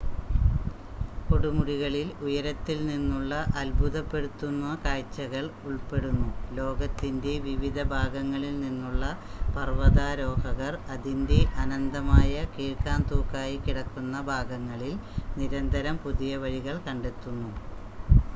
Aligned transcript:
കൊടുമുടികളിൽ 1.27 2.07
ഉയരത്തിൽ 2.23 2.77
നിന്നുള്ള 2.87 3.31
അത്ഭുതപ്പെടുത്തുന്ന 3.59 4.63
കാഴ്ചകൾ 4.83 5.43
ഉൾപ്പെടുന്നു 5.65 6.29
ലോകത്തിൻ്റെ 6.57 7.33
വിവിധ 7.45 7.83
ഭാഗങ്ങളിൽ 7.91 8.55
നിന്നുള്ള 8.63 9.03
പർവതാരോഹകർ 9.55 10.75
അതിൻ്റെ 10.95 11.39
അനന്തമായ 11.63 12.33
കീഴ്‌ക്കാംതൂക്കായി 12.55 13.59
കിടക്കുന്ന 13.61 14.15
ഭാഗങ്ങളിൽ 14.31 14.95
നിരന്തരം 15.35 15.97
പുതിയ 16.05 16.33
വഴികൾ 16.43 16.77
കണ്ടെത്തുന്നു 16.87 17.51